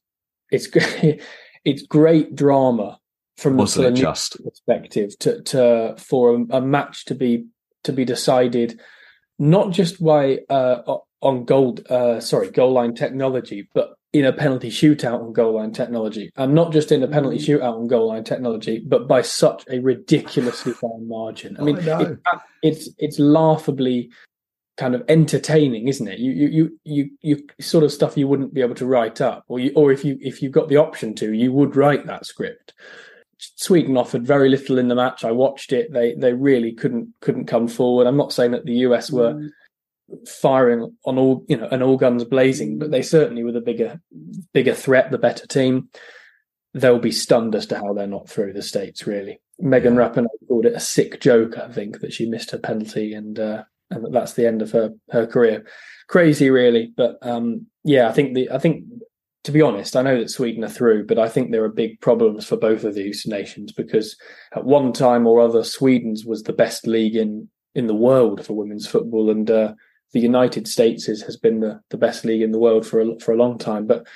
[0.51, 0.67] it's
[1.65, 2.99] it's great drama
[3.37, 7.45] from was the just perspective to to for a, a, match to be
[7.83, 8.79] to be decided
[9.39, 14.69] not just by uh, on goal uh, sorry goal line technology, but in a penalty
[14.69, 17.45] shootout on goal line technology, and not just in a penalty mm.
[17.45, 21.57] shootout on goal line technology, but by such a ridiculously fine margin.
[21.59, 22.19] I mean, oh, I it,
[22.63, 24.09] it's it's laughably
[24.77, 26.19] kind of entertaining, isn't it?
[26.19, 29.43] You you you you you sort of stuff you wouldn't be able to write up,
[29.47, 32.25] or you or if you if you got the option to, you would write that
[32.25, 32.73] script.
[33.39, 35.23] Sweden offered very little in the match.
[35.23, 35.91] I watched it.
[35.91, 38.07] They they really couldn't couldn't come forward.
[38.07, 39.49] I'm not saying that the US were mm
[40.27, 43.99] firing on all you know and all guns blazing, but they certainly were the bigger
[44.53, 45.89] bigger threat, the better team.
[46.73, 49.07] They'll be stunned as to how they're not through the states.
[49.07, 49.95] Really, Megan.
[49.95, 51.57] Rapinoe called it a sick joke.
[51.57, 54.71] I think that she missed her penalty and uh, and that that's the end of
[54.71, 55.65] her her career.
[56.07, 58.85] Crazy, really, but um, yeah, I think the I think
[59.43, 62.01] to be honest, I know that Sweden are through, but I think there are big
[62.01, 64.17] problems for both of these nations because
[64.53, 68.53] at one time or other, Sweden's was the best league in in the world for
[68.53, 69.73] women's football, and uh,
[70.13, 73.19] the United States is, has been the, the best league in the world for a,
[73.19, 74.07] for a long time, but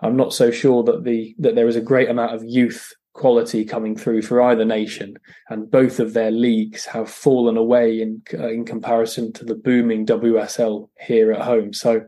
[0.00, 3.64] I'm not so sure that the that there is a great amount of youth quality
[3.64, 5.16] coming through for either nation,
[5.48, 10.06] and both of their leagues have fallen away in uh, in comparison to the booming
[10.06, 11.72] WSL here at home.
[11.72, 12.06] So,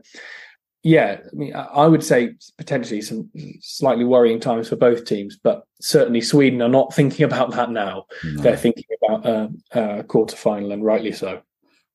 [0.83, 3.29] yeah, I mean, I would say potentially some
[3.61, 8.05] slightly worrying times for both teams, but certainly Sweden are not thinking about that now.
[8.23, 8.41] No.
[8.41, 11.41] They're thinking about uh, uh, quarter final, and rightly so.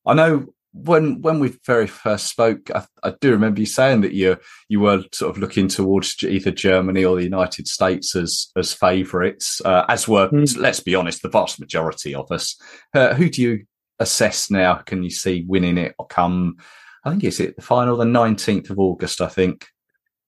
[0.07, 4.13] I know when when we very first spoke, I, I, do remember you saying that
[4.13, 4.37] you
[4.69, 9.63] you were sort of looking towards either Germany or the United States as as favourites,
[9.65, 10.59] uh, as were mm.
[10.59, 12.61] let's be honest, the vast majority of us.
[12.93, 13.65] Uh, who do you
[14.01, 14.75] assess now?
[14.75, 16.57] Can you see winning it or come?
[17.05, 19.21] I think is it the final the nineteenth of August.
[19.21, 19.69] I think.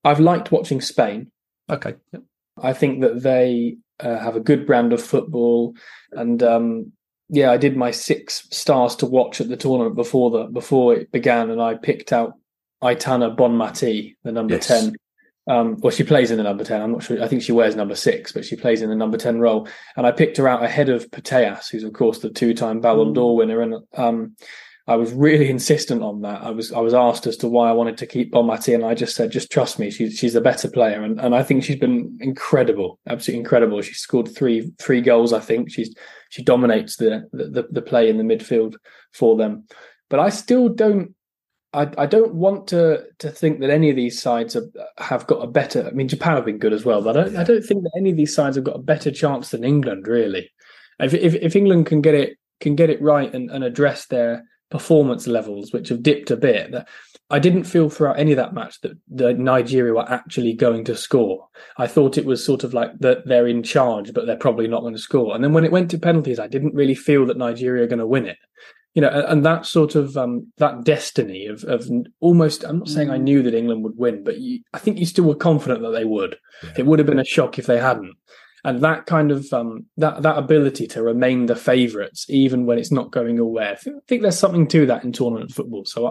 [0.04, 1.32] I've liked watching Spain.
[1.68, 1.96] Okay.
[2.12, 2.22] Yep.
[2.62, 5.74] I think that they uh, have a good brand of football,
[6.12, 6.92] and um,
[7.28, 11.10] yeah, I did my six stars to watch at the tournament before the before it
[11.10, 12.34] began, and I picked out
[12.82, 14.66] Aitana Bonmati, the number yes.
[14.66, 14.96] ten.
[15.48, 16.82] Um, well, she plays in the number ten.
[16.82, 17.22] I'm not sure.
[17.22, 19.68] I think she wears number six, but she plays in the number ten role.
[19.96, 23.34] And I picked her out ahead of Putellas, who's of course the two-time Ballon d'Or
[23.34, 23.38] mm.
[23.38, 23.60] winner.
[23.60, 24.36] And um,
[24.88, 26.42] I was really insistent on that.
[26.42, 28.94] I was I was asked as to why I wanted to keep Bonmati, and I
[28.94, 31.77] just said, just trust me, she's she's a better player, and and I think she's
[31.77, 33.81] been incredible, absolutely incredible.
[33.83, 35.33] She scored three three goals.
[35.33, 35.94] I think she's
[36.31, 38.75] she dominates the the, the play in the midfield
[39.12, 39.64] for them.
[40.09, 41.14] But I still don't.
[41.72, 44.64] I, I don't want to to think that any of these sides have,
[44.99, 45.87] have got a better.
[45.87, 47.92] I mean, Japan have been good as well, but I don't, I don't think that
[47.99, 50.07] any of these sides have got a better chance than England.
[50.07, 50.51] Really,
[51.01, 54.44] if if, if England can get it can get it right and, and address their
[54.70, 56.74] performance levels, which have dipped a bit.
[57.29, 60.96] I didn't feel throughout any of that match that the Nigeria were actually going to
[60.96, 61.48] score.
[61.76, 64.83] I thought it was sort of like that they're in charge, but they're probably not
[64.83, 65.35] going to score.
[65.35, 67.98] And then when it went to penalties, I didn't really feel that Nigeria are going
[67.98, 68.38] to win it.
[68.94, 71.87] You know, and, and that sort of um, that destiny of of
[72.20, 72.64] almost.
[72.64, 75.24] I'm not saying I knew that England would win, but you, I think you still
[75.24, 76.37] were confident that they would.
[76.62, 76.70] Yeah.
[76.79, 78.14] It would have been a shock if they hadn't.
[78.66, 82.90] And that kind of um, that that ability to remain the favourites even when it's
[82.90, 83.40] not going.
[83.40, 85.85] I think, I think, there's something to that in tournament football.
[85.85, 86.11] So I,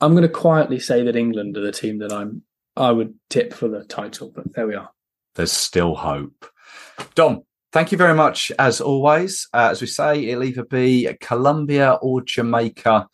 [0.00, 2.42] I'm going to quietly say that England are the team that I'm
[2.74, 4.32] I would tip for the title.
[4.34, 4.88] But there we are.
[5.34, 6.46] There's still hope.
[7.14, 9.46] Dom, thank you very much as always.
[9.52, 13.06] Uh, as we say, it'll either be Colombia or Jamaica.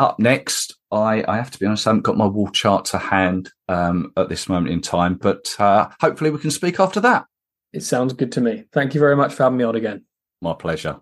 [0.00, 2.98] Up next, I, I have to be honest, I haven't got my wall chart to
[2.98, 7.26] hand um, at this moment in time, but uh, hopefully we can speak after that.
[7.72, 8.64] It sounds good to me.
[8.72, 10.04] Thank you very much for having me on again.
[10.40, 11.00] My pleasure.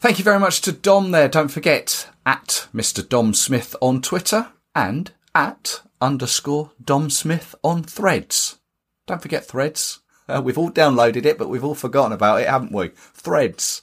[0.00, 1.28] Thank you very much to Dom there.
[1.28, 3.06] Don't forget at Mr.
[3.06, 8.58] Dom Smith on Twitter and at underscore Dom Smith on threads.
[9.06, 10.00] Don't forget threads.
[10.28, 12.88] Uh, we've all downloaded it, but we've all forgotten about it, haven't we?
[12.88, 13.82] Threads.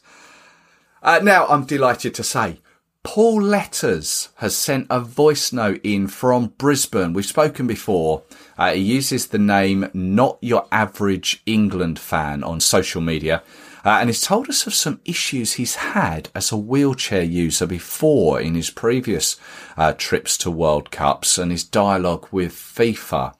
[1.01, 2.59] Uh, now, I'm delighted to say
[3.03, 7.11] Paul Letters has sent a voice note in from Brisbane.
[7.11, 8.23] We've spoken before.
[8.57, 13.43] Uh, he uses the name Not Your Average England Fan on social media.
[13.85, 18.39] Uh, and he's told us of some issues he's had as a wheelchair user before
[18.39, 19.35] in his previous
[19.75, 23.35] uh, trips to World Cups and his dialogue with FIFA.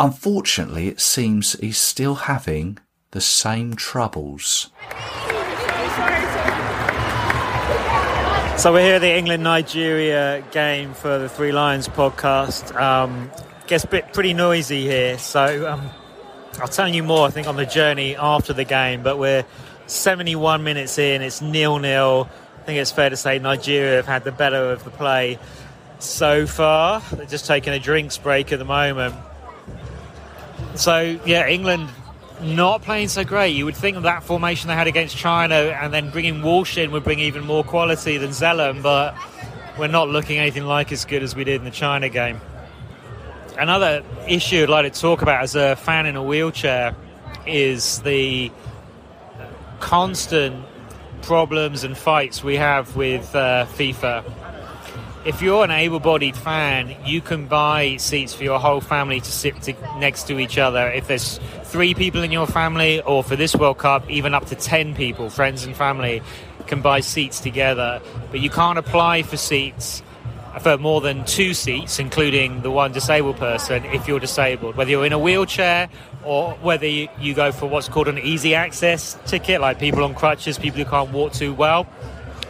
[0.00, 2.78] Unfortunately, it seems he's still having
[3.12, 4.70] the same troubles.
[8.58, 12.74] So we're here at the England Nigeria game for the Three Lions podcast.
[12.74, 13.30] Um,
[13.68, 15.88] gets bit pretty noisy here, so um,
[16.60, 17.28] I'll tell you more.
[17.28, 19.44] I think on the journey after the game, but we're
[19.86, 21.22] 71 minutes in.
[21.22, 22.28] It's nil nil.
[22.58, 25.38] I think it's fair to say Nigeria have had the better of the play
[26.00, 27.00] so far.
[27.12, 29.14] They're just taking a drinks break at the moment.
[30.74, 31.90] So yeah, England
[32.40, 33.48] not playing so great.
[33.50, 37.04] You would think that formation they had against China and then bringing Walsh in would
[37.04, 39.16] bring even more quality than Zelem, but
[39.78, 42.40] we're not looking anything like as good as we did in the China game.
[43.58, 46.94] Another issue I'd like to talk about as a fan in a wheelchair
[47.46, 48.52] is the
[49.80, 50.64] constant
[51.22, 54.24] problems and fights we have with uh, FIFA
[55.28, 59.60] if you're an able-bodied fan, you can buy seats for your whole family to sit
[59.60, 60.88] to, next to each other.
[60.88, 64.54] If there's three people in your family, or for this World Cup, even up to
[64.54, 66.22] ten people, friends and family,
[66.66, 68.00] can buy seats together.
[68.30, 70.02] But you can't apply for seats
[70.60, 74.76] for more than two seats, including the one disabled person, if you're disabled.
[74.76, 75.90] Whether you're in a wheelchair
[76.24, 80.14] or whether you, you go for what's called an easy access ticket, like people on
[80.14, 81.86] crutches, people who can't walk too well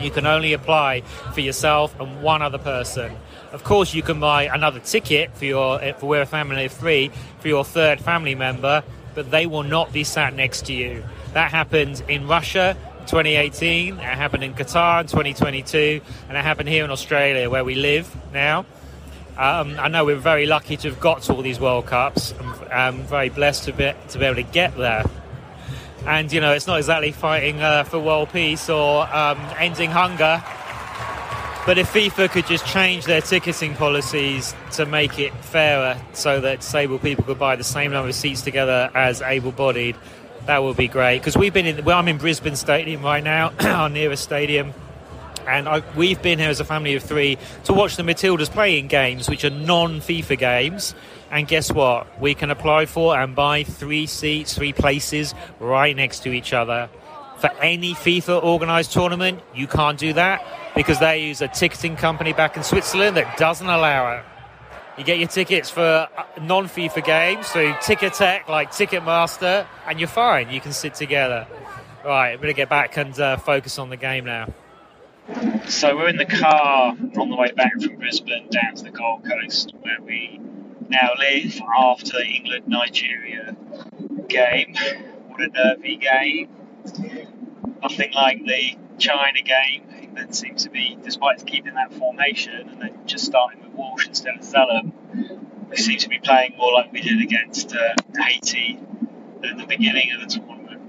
[0.01, 3.13] you can only apply for yourself and one other person.
[3.53, 7.11] Of course, you can buy another ticket for your for we're a family of three
[7.41, 8.83] for your third family member,
[9.15, 11.05] but they will not be sat next to you.
[11.33, 16.85] That happened in Russia 2018, it happened in Qatar in 2022, and it happened here
[16.85, 18.67] in Australia where we live now.
[19.39, 22.35] Um, I know we're very lucky to have got to all these World Cups.
[22.73, 25.05] I'm very blessed to be, to be able to get there
[26.07, 30.43] and you know it's not exactly fighting uh, for world peace or um, ending hunger.
[31.67, 36.61] But if FIFA could just change their ticketing policies to make it fairer, so that
[36.61, 39.95] disabled people could buy the same number of seats together as able-bodied,
[40.47, 41.19] that would be great.
[41.19, 44.73] Because we've been in, well, I'm in Brisbane Stadium right now, our nearest stadium,
[45.49, 48.89] and I, we've been here as a family of three to watch the Matildas playing
[48.89, 50.95] games, which are non-FIFA games.
[51.31, 52.21] And guess what?
[52.21, 56.89] We can apply for and buy three seats, three places right next to each other.
[57.39, 62.33] For any FIFA organised tournament, you can't do that because they use a ticketing company
[62.33, 64.25] back in Switzerland that doesn't allow it.
[64.99, 70.09] You get your tickets for uh, non FIFA games through Ticketek, like Ticketmaster, and you're
[70.09, 70.51] fine.
[70.51, 71.47] You can sit together.
[72.05, 74.49] Right, I'm going to get back and uh, focus on the game now.
[75.69, 79.27] So we're in the car on the way back from Brisbane down to the Gold
[79.29, 80.41] Coast, where we
[80.89, 83.55] now live after the England Nigeria
[84.27, 84.75] game.
[85.27, 86.49] What a nervy game.
[87.83, 89.83] Nothing like the China game.
[90.01, 94.35] England seems to be, despite keeping that formation and then just starting with Walsh instead
[94.35, 94.93] of Zelem,
[95.69, 98.81] they seem to be playing more like we did against uh, Haiti
[99.45, 100.81] at the beginning of the tournament.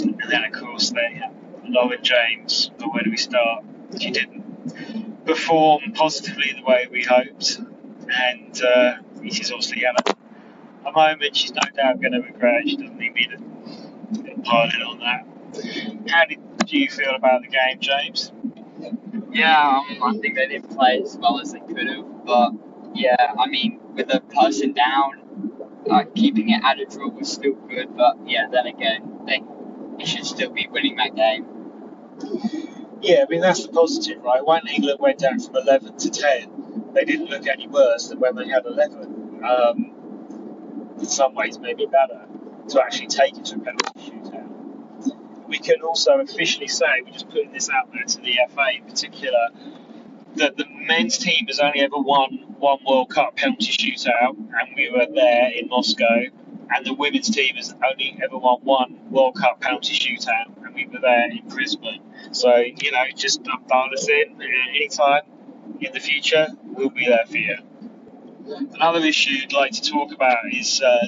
[0.00, 1.34] And then, of course, they have
[1.66, 2.70] Lauren James.
[2.78, 3.64] But where do we start?
[4.00, 7.60] She didn't perform positively the way we hoped.
[8.08, 8.96] And uh,
[9.30, 12.68] she's obviously had a, a moment she's no doubt going to regret.
[12.68, 16.10] She doesn't need me to pile in on that.
[16.10, 16.38] How did
[16.72, 18.32] you feel about the game, James?
[19.32, 22.52] Yeah, um, I think they didn't play as well as they could have, but
[22.94, 27.54] yeah, I mean, with a person down, uh, keeping it at a draw was still
[27.54, 29.42] good, but yeah, then again, they,
[29.98, 31.46] they should still be winning that game.
[33.04, 34.46] Yeah, I mean, that's the positive, right?
[34.46, 38.36] When England went down from 11 to 10, they didn't look any worse than when
[38.36, 39.92] they had 11 um,
[40.98, 42.26] in some ways maybe better.
[42.70, 44.62] to actually take it to a penalty shootout.
[45.48, 48.84] We can also officially say, we're just putting this out there to the FA in
[48.84, 49.48] particular,
[50.36, 54.90] that the men's team has only ever won one World Cup penalty shootout, and we
[54.90, 56.24] were there in Moscow.
[56.74, 61.00] And the women's team has only ever won one World Cup penalty shootout, we were
[61.00, 62.02] there in Brisbane.
[62.32, 65.22] So, you know, just dial us in anytime
[65.80, 67.56] in the future, we'll be there for you.
[68.74, 71.06] Another issue I'd like to talk about is uh,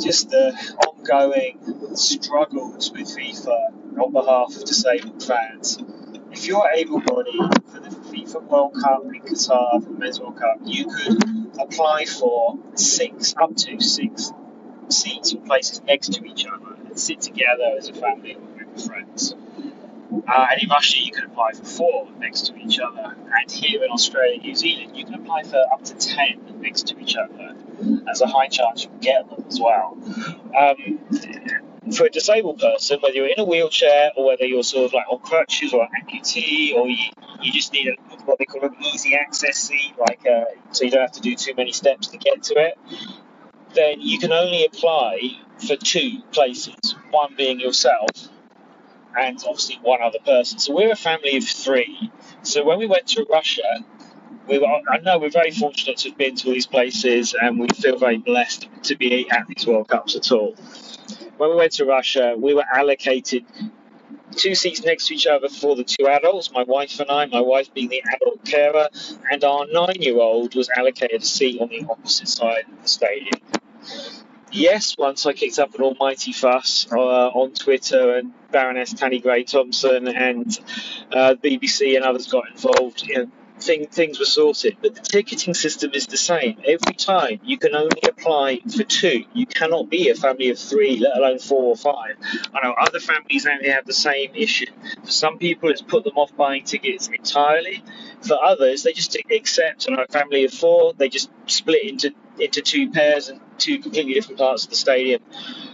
[0.00, 0.52] just the
[0.86, 5.78] ongoing struggles with FIFA on behalf of disabled fans.
[6.32, 10.58] If you're able bodied for the FIFA World Cup in Qatar, the Men's World Cup,
[10.64, 11.22] you could
[11.60, 14.32] apply for six, up to six
[14.92, 18.56] seats or places next to each other and sit together as a family or a
[18.58, 19.34] group of friends.
[20.26, 23.14] Uh, and in Russia, you can apply for four next to each other.
[23.32, 26.88] And here in Australia and New Zealand, you can apply for up to 10 next
[26.88, 27.54] to each other.
[27.80, 29.98] There's a high chance you'll get them as well.
[30.58, 30.98] Um,
[31.92, 35.06] for a disabled person, whether you're in a wheelchair or whether you're sort of like
[35.10, 36.96] on crutches or an amputee, or you,
[37.40, 37.92] you just need a,
[38.24, 41.34] what they call an easy access seat, like uh, so you don't have to do
[41.34, 42.78] too many steps to get to it,
[43.74, 45.20] then you can only apply
[45.66, 48.08] for two places, one being yourself
[49.16, 50.58] and obviously one other person.
[50.58, 52.10] So we're a family of three.
[52.42, 53.84] So when we went to Russia,
[54.48, 57.58] we were, I know we're very fortunate to have been to all these places and
[57.58, 60.54] we feel very blessed to be at these World Cups at all.
[61.36, 63.44] When we went to Russia, we were allocated
[64.36, 67.40] two seats next to each other for the two adults, my wife and I, my
[67.40, 68.88] wife being the adult carer,
[69.30, 72.88] and our nine year old was allocated a seat on the opposite side of the
[72.88, 73.40] stadium.
[74.50, 79.44] Yes, once I kicked up an almighty fuss uh, on Twitter and Baroness Tanni Grey
[79.44, 80.58] Thompson and
[81.12, 83.08] uh, BBC and others got involved,
[83.60, 84.76] thing, things were sorted.
[84.80, 86.58] But the ticketing system is the same.
[86.66, 89.24] Every time you can only apply for two.
[89.32, 92.16] You cannot be a family of three, let alone four or five.
[92.54, 94.66] I know other families only have the same issue.
[95.04, 97.82] For some people, it's put them off buying tickets entirely.
[98.26, 102.62] For others, they just accept, and a family of four, they just split into into
[102.62, 105.20] two pairs and two completely different parts of the stadium.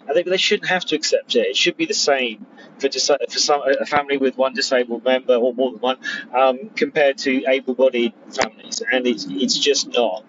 [0.08, 1.48] I think they shouldn't have to accept it.
[1.48, 2.46] It should be the same
[2.84, 5.96] for dis- for some a family with one disabled member or more than one
[6.34, 10.24] um, compared to able-bodied families, and it's it's just not.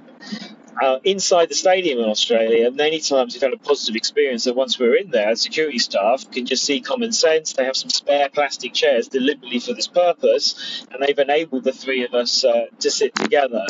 [0.81, 4.77] Uh, inside the stadium in Australia, many times we've had a positive experience that once
[4.77, 7.53] we're in there, security staff can just see common sense.
[7.53, 12.03] They have some spare plastic chairs deliberately for this purpose, and they've enabled the three
[12.03, 13.65] of us uh, to sit together.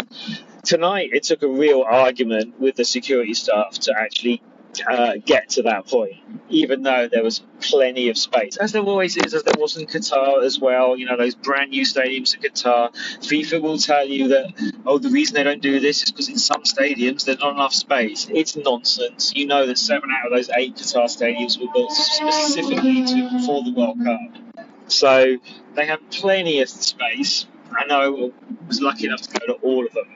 [0.63, 4.41] Tonight, it took a real argument with the security staff to actually
[4.81, 6.15] uh, get to that point,
[6.49, 9.87] even though there was plenty of space, as there always is, as there was in
[9.87, 10.97] Qatar as well.
[10.97, 12.91] You know, those brand new stadiums in Qatar.
[13.19, 16.37] FIFA will tell you that, oh, the reason they don't do this is because in
[16.37, 18.27] some stadiums there's not enough space.
[18.31, 19.33] It's nonsense.
[19.35, 23.63] You know that seven out of those eight Qatar stadiums were built specifically to, for
[23.63, 24.65] the World Cup.
[24.87, 25.37] So
[25.75, 27.47] they have plenty of space.
[27.77, 30.07] I know I was lucky enough to go to all of them.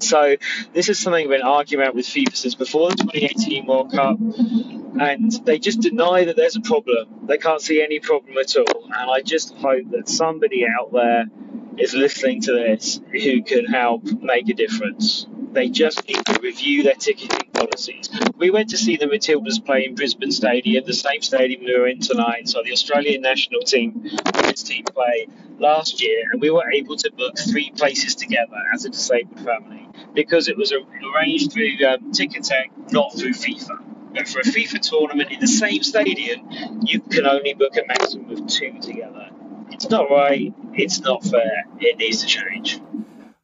[0.00, 0.36] So
[0.72, 4.18] this is something we've been arguing about with FIFA since before the 2018 World Cup,
[4.18, 7.26] and they just deny that there's a problem.
[7.26, 11.26] They can't see any problem at all, and I just hope that somebody out there
[11.78, 15.26] is listening to this who can help make a difference.
[15.52, 18.10] They just need to review their ticketing policies.
[18.36, 21.86] We went to see the Matildas play in Brisbane Stadium, the same stadium we were
[21.86, 22.48] in tonight.
[22.48, 27.10] So the Australian national team, women's team play last year, and we were able to
[27.12, 32.92] book three places together as a disabled family because it was arranged through um, Ticketek,
[32.92, 33.84] not through FIFA.
[34.12, 38.30] But for a FIFA tournament in the same stadium, you can only book a maximum
[38.30, 39.30] of two together.
[39.70, 40.52] It's not right.
[40.74, 41.64] It's not fair.
[41.78, 42.80] It needs to change.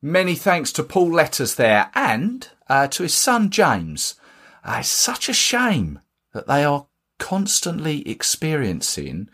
[0.03, 4.17] Many thanks to Paul Letters there and uh, to his son James.
[4.65, 6.01] Uh, it's such a shame
[6.33, 6.87] that they are
[7.19, 9.29] constantly experiencing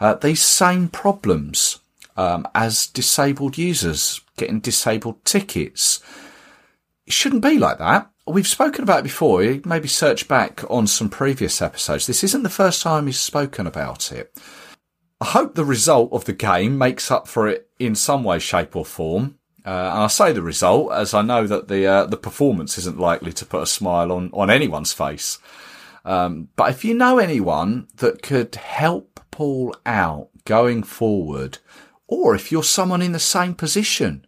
[0.00, 1.80] uh, these same problems
[2.16, 6.02] um, as disabled users getting disabled tickets.
[7.06, 8.10] It shouldn't be like that.
[8.26, 9.42] We've spoken about it before.
[9.64, 12.06] Maybe search back on some previous episodes.
[12.06, 14.36] This isn't the first time he's spoken about it.
[15.20, 18.74] I hope the result of the game makes up for it in some way, shape,
[18.74, 19.38] or form.
[19.66, 23.00] Uh, and I say the result as I know that the uh, the performance isn't
[23.00, 25.40] likely to put a smile on on anyone's face.
[26.04, 31.58] Um, but if you know anyone that could help Paul out going forward,
[32.06, 34.24] or if you're someone in the same position,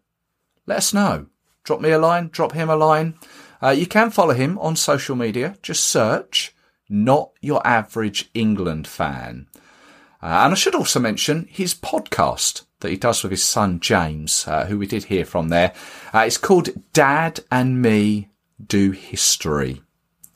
[0.66, 1.26] let us know.
[1.62, 3.14] Drop me a line, drop him a line.
[3.62, 5.57] Uh, you can follow him on social media.
[5.62, 6.53] Just search
[6.89, 9.47] not your average England fan.
[10.20, 14.46] Uh, and I should also mention his podcast that he does with his son James,
[14.46, 15.72] uh, who we did hear from there.
[16.14, 18.28] Uh, it's called Dad and Me
[18.64, 19.82] Do History.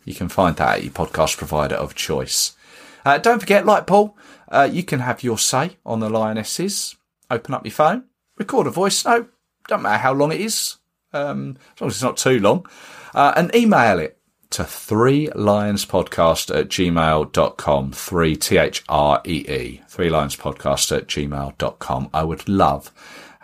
[0.05, 2.57] You can find that at your podcast provider of choice.
[3.05, 4.17] Uh, don't forget, like Paul,
[4.49, 6.97] uh, you can have your say on the Lionesses.
[7.31, 8.05] Open up your phone,
[8.37, 9.33] record a voice note,
[9.69, 10.77] don't matter how long it is,
[11.13, 12.67] um, as long as it's not too long,
[13.15, 14.19] uh, and email it
[14.53, 17.93] to three lions podcast at gmail.com.
[17.93, 19.81] Three T H R E E.
[19.89, 22.11] Three lions podcast at gmail.com.
[22.13, 22.93] I would love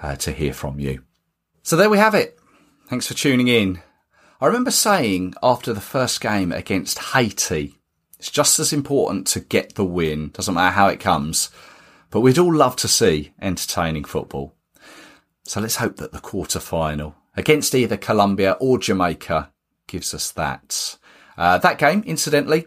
[0.02, 1.02] uh, to hear from you.
[1.62, 2.38] So there we have it.
[2.88, 3.82] Thanks for tuning in.
[4.40, 7.74] I remember saying after the first game against Haiti,
[8.18, 10.28] it's just as important to get the win.
[10.28, 11.50] Doesn't matter how it comes,
[12.10, 14.54] but we'd all love to see entertaining football.
[15.44, 19.50] So let's hope that the quarter final against either Colombia or Jamaica
[19.88, 20.96] gives us that.
[21.36, 22.66] Uh, that game, incidentally,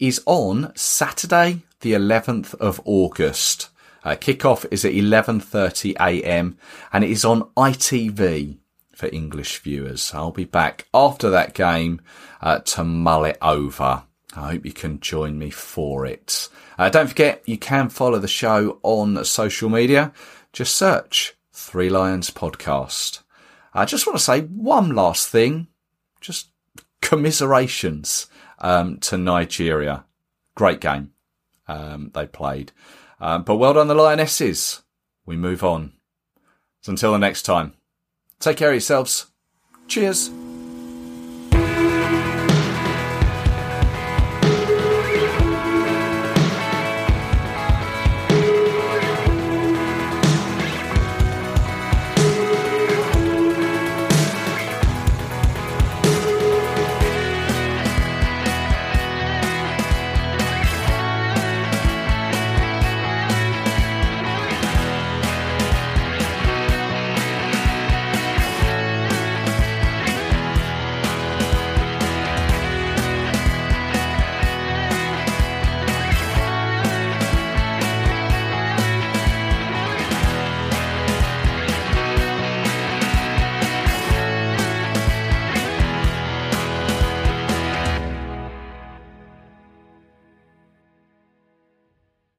[0.00, 3.68] is on Saturday, the 11th of August.
[4.04, 6.58] Uh, kickoff is at 11:30 a.m.
[6.92, 8.58] and it is on ITV
[8.92, 10.12] for English viewers.
[10.12, 12.00] I'll be back after that game
[12.40, 14.02] uh, to mull it over.
[14.34, 16.48] I hope you can join me for it.
[16.78, 20.12] Uh, don't forget, you can follow the show on social media.
[20.52, 23.20] Just search Three Lions Podcast.
[23.74, 25.68] I just want to say one last thing.
[26.20, 26.48] Just
[27.12, 28.26] commiserations
[28.60, 30.06] um, to Nigeria.
[30.54, 31.10] Great game
[31.68, 32.72] um, they played.
[33.20, 34.80] Um, but well done, the Lionesses.
[35.26, 35.92] We move on.
[36.80, 37.74] So until the next time,
[38.40, 39.26] take care of yourselves.
[39.88, 40.30] Cheers.